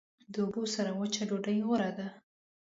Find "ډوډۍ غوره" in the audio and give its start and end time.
1.29-1.91